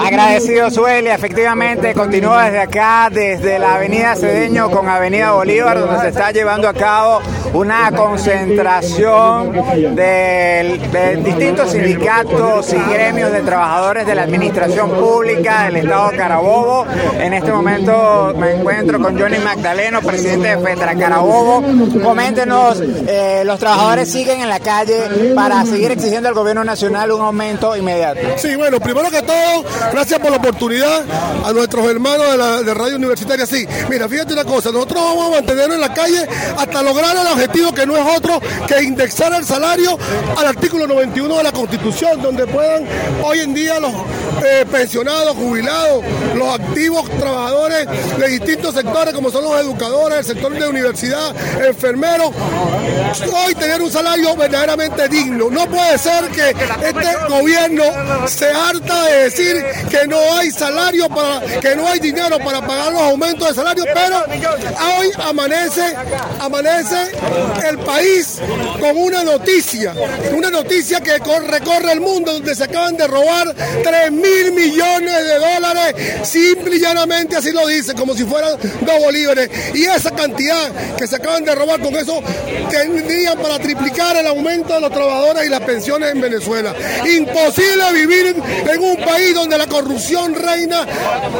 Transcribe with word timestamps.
Agradecido 0.00 0.70
Suelia, 0.70 1.14
efectivamente 1.14 1.94
continúo 1.94 2.36
desde 2.36 2.60
acá, 2.60 3.08
desde 3.10 3.58
la 3.58 3.76
Avenida 3.76 4.14
Cedeño 4.14 4.70
con 4.70 4.88
Avenida 4.88 5.32
Bolívar, 5.32 5.78
donde 5.78 6.00
se 6.00 6.08
está 6.08 6.32
llevando 6.32 6.68
a 6.68 6.74
cabo 6.74 7.20
una 7.54 7.90
concentración 7.92 9.52
de, 9.94 11.20
distintos 11.24 11.70
sindicatos 11.70 12.72
y 12.72 12.92
gremios 12.92 13.32
de 13.32 13.40
trabajadores 13.40 14.06
de 14.06 14.14
la 14.14 14.22
administración 14.22 14.90
pública 14.90 15.64
del 15.64 15.76
Estado 15.76 16.10
Carabobo. 16.16 16.86
En 17.18 17.32
este 17.32 17.52
momento 17.52 18.34
me 18.36 18.52
encuentro 18.52 19.00
con 19.00 19.18
Johnny 19.18 19.38
Magdaleno, 19.38 20.00
presidente 20.00 20.56
de 20.56 20.58
Fetra 20.58 20.94
Carabobo. 20.94 21.62
Coméntenos, 22.02 22.80
eh, 22.80 23.42
los 23.44 23.58
trabajadores 23.58 24.10
siguen 24.10 24.40
en 24.40 24.48
la 24.48 24.60
calle 24.60 25.32
para 25.34 25.64
seguir 25.64 25.90
exigiendo 25.90 26.28
al 26.28 26.34
gobierno 26.34 26.64
nacional 26.64 27.12
un 27.12 27.22
aumento 27.22 27.76
inmediato. 27.76 28.20
Sí, 28.36 28.56
bueno, 28.56 28.80
primero 28.80 29.10
que 29.10 29.21
todo, 29.22 29.64
gracias 29.92 30.20
por 30.20 30.30
la 30.30 30.36
oportunidad 30.36 31.02
a 31.44 31.52
nuestros 31.52 31.88
hermanos 31.90 32.30
de, 32.30 32.36
la, 32.36 32.74
Radio 32.74 32.96
Universitaria. 32.96 33.46
Sí, 33.46 33.66
mira, 33.88 34.08
fíjate 34.08 34.32
una 34.32 34.44
cosa, 34.44 34.70
nosotros 34.70 35.02
vamos 35.02 35.28
a 35.28 35.30
mantenernos 35.36 35.74
en 35.76 35.80
la 35.80 35.94
calle 35.94 36.26
hasta 36.56 36.82
lograr 36.82 37.16
el 37.16 37.26
objetivo 37.26 37.72
que 37.72 37.86
no 37.86 37.96
es 37.96 38.16
otro 38.16 38.40
que 38.66 38.82
indexar 38.82 39.32
el 39.34 39.44
salario 39.44 39.98
al 40.36 40.46
artículo 40.46 40.86
91 40.86 41.36
de 41.36 41.42
la 41.42 41.52
Constitución, 41.52 42.20
donde 42.22 42.46
puedan 42.46 42.84
hoy 43.22 43.40
en 43.40 43.54
día 43.54 43.78
los 43.80 43.92
eh, 44.44 44.66
pensionados, 44.70 45.36
jubilados, 45.36 46.04
los 46.34 46.48
activos 46.48 47.08
trabajadores 47.18 47.86
de 48.18 48.28
distintos 48.28 48.74
sectores, 48.74 49.14
como 49.14 49.30
son 49.30 49.44
los 49.44 49.60
educadores, 49.60 50.18
el 50.18 50.24
sector 50.24 50.52
de 50.52 50.68
universidad, 50.68 51.34
enfermeros, 51.64 52.30
hoy 53.32 53.54
tener 53.54 53.80
un 53.82 53.90
salario 53.90 54.36
verdaderamente 54.36 55.08
digno. 55.08 55.50
No 55.50 55.66
puede 55.66 55.98
ser 55.98 56.28
que 56.28 56.50
este 56.50 57.16
gobierno 57.28 57.84
se 58.26 58.50
harta 58.50 59.01
de 59.04 59.24
decir 59.24 59.64
que 59.90 60.06
no 60.06 60.18
hay 60.34 60.50
salario 60.50 61.08
para, 61.08 61.40
que 61.60 61.74
no 61.76 61.86
hay 61.88 61.98
dinero 61.98 62.38
para 62.38 62.60
pagar 62.60 62.92
los 62.92 63.02
aumentos 63.02 63.48
de 63.48 63.54
salario, 63.54 63.84
pero 63.92 64.24
hoy 64.98 65.10
amanece, 65.18 65.94
amanece 66.40 67.12
el 67.68 67.78
país 67.78 68.40
con 68.80 68.96
una 68.96 69.22
noticia, 69.22 69.94
una 70.32 70.50
noticia 70.50 71.00
que 71.00 71.18
recorre 71.18 71.92
el 71.92 72.00
mundo 72.00 72.32
donde 72.32 72.54
se 72.54 72.64
acaban 72.64 72.96
de 72.96 73.06
robar 73.06 73.54
3 73.54 74.12
mil 74.12 74.52
millones 74.52 75.24
de 75.24 75.38
dólares, 75.38 76.28
simple 76.28 76.76
y 76.76 76.80
llanamente 76.80 77.36
así 77.36 77.52
lo 77.52 77.66
dice, 77.66 77.94
como 77.94 78.14
si 78.14 78.24
fueran 78.24 78.58
dos 78.80 78.98
bolívares. 79.00 79.50
Y 79.74 79.84
esa 79.84 80.10
cantidad 80.10 80.96
que 80.96 81.06
se 81.06 81.16
acaban 81.16 81.44
de 81.44 81.54
robar 81.54 81.80
con 81.80 81.94
eso 81.96 82.22
tendrían 82.70 83.38
para 83.38 83.58
triplicar 83.58 84.16
el 84.16 84.26
aumento 84.26 84.74
de 84.74 84.80
los 84.80 84.90
trabajadores 84.90 85.46
y 85.46 85.48
las 85.48 85.60
pensiones 85.60 86.12
en 86.12 86.20
Venezuela. 86.20 86.74
Imposible 87.06 87.92
vivir 87.92 88.36
en 88.70 88.82
un 88.82 88.91
país 88.96 89.34
donde 89.34 89.58
la 89.58 89.66
corrupción 89.66 90.34
reina 90.34 90.86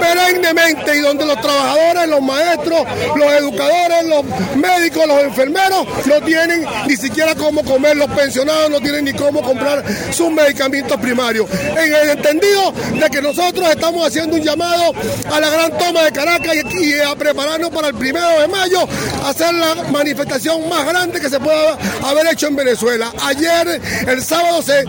perennemente 0.00 0.96
y 0.96 1.00
donde 1.00 1.24
los 1.24 1.40
trabajadores, 1.40 2.08
los 2.08 2.22
maestros, 2.22 2.82
los 3.16 3.32
educadores, 3.32 4.04
los 4.06 4.24
médicos, 4.56 5.06
los 5.06 5.22
enfermeros 5.22 5.86
no 6.06 6.20
tienen 6.22 6.64
ni 6.86 6.96
siquiera 6.96 7.34
cómo 7.34 7.64
comer, 7.64 7.96
los 7.96 8.10
pensionados 8.10 8.70
no 8.70 8.80
tienen 8.80 9.04
ni 9.04 9.12
cómo 9.12 9.42
comprar 9.42 9.84
sus 10.12 10.30
medicamentos 10.30 10.98
primarios. 11.00 11.48
En 11.50 11.94
el 11.94 12.10
entendido 12.10 12.72
de 12.72 13.10
que 13.10 13.22
nosotros 13.22 13.68
estamos 13.68 14.06
haciendo 14.06 14.36
un 14.36 14.42
llamado 14.42 14.92
a 15.32 15.40
la 15.40 15.50
gran 15.50 15.78
toma 15.78 16.02
de 16.04 16.12
Caracas 16.12 16.56
y, 16.78 16.98
a 17.00 17.14
prepararnos 17.14 17.70
para 17.70 17.88
el 17.88 17.94
primero 17.94 18.40
de 18.40 18.48
mayo, 18.48 18.86
hacer 19.26 19.54
la 19.54 19.74
manifestación 19.90 20.68
más 20.68 20.86
grande 20.86 21.20
que 21.20 21.28
se 21.28 21.40
pueda 21.40 21.76
haber 22.02 22.26
hecho 22.32 22.48
en 22.48 22.56
Venezuela. 22.56 23.12
Ayer, 23.22 23.80
el 24.06 24.22
sábado, 24.22 24.62
se, 24.62 24.84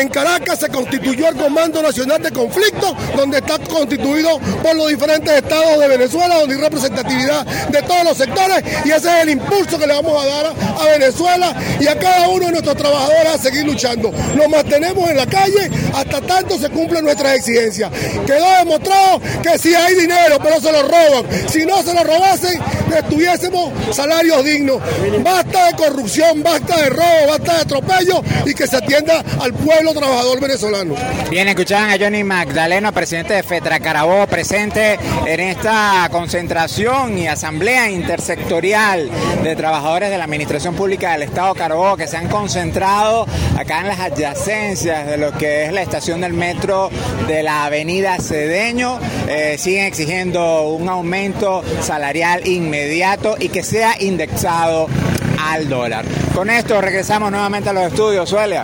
en 0.00 0.08
Caracas 0.08 0.60
se 0.60 0.68
constituyó 0.68 1.27
el 1.28 1.36
Comando 1.36 1.82
Nacional 1.82 2.22
de 2.22 2.30
Conflicto, 2.30 2.96
donde 3.16 3.38
está 3.38 3.58
constituido 3.58 4.38
por 4.62 4.74
los 4.76 4.88
diferentes 4.88 5.32
estados 5.32 5.78
de 5.78 5.88
Venezuela, 5.88 6.38
donde 6.38 6.54
hay 6.54 6.60
representatividad 6.60 7.46
de 7.46 7.82
todos 7.82 8.04
los 8.04 8.16
sectores, 8.16 8.62
y 8.84 8.90
ese 8.90 9.08
es 9.08 9.22
el 9.22 9.30
impulso 9.30 9.78
que 9.78 9.86
le 9.86 9.94
vamos 9.94 10.22
a 10.22 10.26
dar 10.26 10.46
a, 10.46 10.84
Venezuela 10.98 11.54
y 11.78 11.86
a 11.86 11.98
cada 11.98 12.28
uno 12.28 12.46
de 12.46 12.52
nuestros 12.52 12.76
trabajadores 12.76 13.34
a 13.34 13.38
seguir 13.38 13.64
luchando. 13.64 14.10
Nos 14.34 14.48
mantenemos 14.48 15.08
en 15.10 15.16
la 15.16 15.26
calle 15.26 15.70
hasta 15.94 16.20
tanto 16.22 16.58
se 16.58 16.70
cumplen 16.70 17.04
nuestras 17.04 17.36
exigencias. 17.36 17.90
Quedó 18.26 18.50
demostrado 18.58 19.20
que 19.42 19.58
si 19.58 19.74
hay 19.74 19.94
dinero, 19.94 20.38
pero 20.42 20.60
se 20.60 20.72
lo 20.72 20.82
roban. 20.82 21.26
Si 21.50 21.66
no 21.66 21.82
se 21.82 21.94
lo 21.94 22.02
robasen, 22.04 22.60
estuviésemos 22.96 23.72
salarios 23.94 24.44
dignos. 24.44 24.80
Basta 25.22 25.66
de 25.66 25.76
corrupción, 25.76 26.42
basta 26.42 26.76
de 26.82 26.90
robo, 26.90 27.26
basta 27.28 27.54
de 27.54 27.60
atropello 27.60 28.22
y 28.46 28.54
que 28.54 28.66
se 28.66 28.76
atienda 28.76 29.22
al 29.40 29.52
pueblo 29.54 29.92
trabajador 29.92 30.40
venezolano. 30.40 30.94
Bien, 31.30 31.46
escuchaban 31.46 31.90
a 31.90 31.98
Johnny 31.98 32.24
Magdaleno, 32.24 32.90
presidente 32.92 33.34
de 33.34 33.42
Fetra 33.42 33.80
Carabobo, 33.80 34.26
presente 34.26 34.98
en 35.26 35.40
esta 35.40 36.08
concentración 36.10 37.18
y 37.18 37.26
asamblea 37.26 37.90
intersectorial 37.90 39.10
de 39.42 39.54
trabajadores 39.54 40.08
de 40.08 40.16
la 40.16 40.24
Administración 40.24 40.74
Pública 40.74 41.12
del 41.12 41.24
Estado 41.24 41.54
Carabobo 41.54 41.98
que 41.98 42.06
se 42.06 42.16
han 42.16 42.28
concentrado 42.28 43.26
acá 43.58 43.80
en 43.80 43.88
las 43.88 44.00
adyacencias 44.00 45.06
de 45.06 45.18
lo 45.18 45.32
que 45.32 45.66
es 45.66 45.72
la 45.72 45.82
estación 45.82 46.22
del 46.22 46.32
metro 46.32 46.90
de 47.26 47.42
la 47.42 47.66
Avenida 47.66 48.16
Cedeño. 48.18 48.98
Eh, 49.28 49.56
siguen 49.58 49.84
exigiendo 49.84 50.68
un 50.68 50.88
aumento 50.88 51.62
salarial 51.82 52.48
inmediato 52.48 53.36
y 53.38 53.50
que 53.50 53.62
sea 53.62 54.00
indexado 54.00 54.88
al 55.46 55.68
dólar. 55.68 56.04
Con 56.34 56.50
esto 56.50 56.80
regresamos 56.80 57.30
nuevamente 57.30 57.70
a 57.70 57.72
los 57.72 57.84
estudios, 57.84 58.28
Suelia. 58.28 58.56